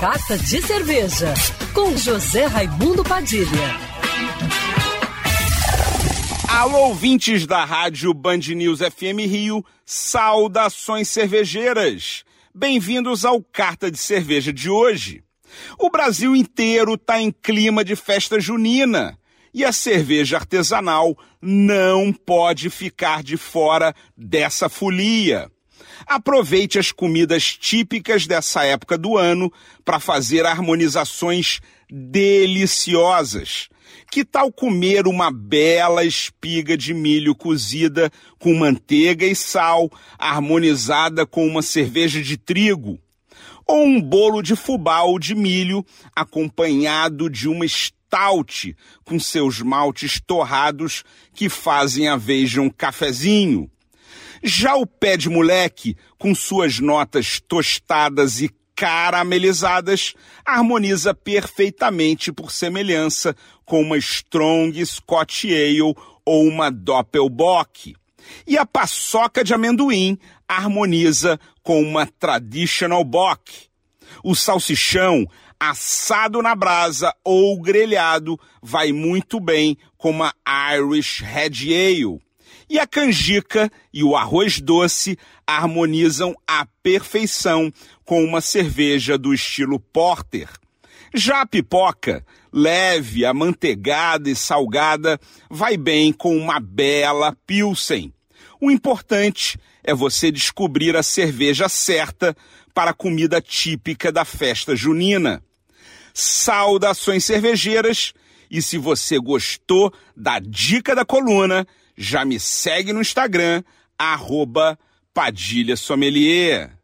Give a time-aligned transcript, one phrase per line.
[0.00, 1.32] Carta de Cerveja,
[1.72, 3.46] com José Raimundo Padilha.
[6.46, 12.24] Alô, ouvintes da rádio Band News FM Rio, saudações cervejeiras.
[12.54, 15.24] Bem-vindos ao Carta de Cerveja de hoje.
[15.78, 19.18] O Brasil inteiro está em clima de festa junina
[19.54, 25.50] e a cerveja artesanal não pode ficar de fora dessa folia.
[26.06, 29.52] Aproveite as comidas típicas dessa época do ano
[29.84, 33.68] para fazer harmonizações deliciosas.
[34.10, 41.46] Que tal comer uma bela espiga de milho cozida com manteiga e sal, harmonizada com
[41.46, 42.98] uma cerveja de trigo?
[43.66, 50.20] Ou um bolo de fubá ou de milho acompanhado de uma stout com seus maltes
[50.24, 51.02] torrados
[51.34, 53.68] que fazem a de um cafezinho?
[54.48, 60.14] Já o pé de moleque, com suas notas tostadas e caramelizadas,
[60.44, 67.96] harmoniza perfeitamente por semelhança com uma Strong Scotch Ale ou uma Doppelbock.
[68.46, 73.66] E a paçoca de amendoim harmoniza com uma Traditional Bock.
[74.22, 75.26] O salsichão
[75.58, 80.32] assado na brasa ou grelhado vai muito bem com uma
[80.72, 82.25] Irish Red Ale.
[82.68, 87.72] E a canjica e o arroz doce harmonizam à perfeição
[88.04, 90.48] com uma cerveja do estilo porter.
[91.14, 95.18] Já a pipoca, leve, amanteigada e salgada,
[95.48, 98.12] vai bem com uma bela pilsen.
[98.60, 102.36] O importante é você descobrir a cerveja certa
[102.74, 105.42] para a comida típica da festa junina.
[106.12, 108.12] Saudações cervejeiras!
[108.50, 111.66] E se você gostou da dica da coluna,
[111.96, 113.62] já me segue no Instagram,
[113.98, 114.78] arroba
[115.12, 116.76] Padilha Sommelier.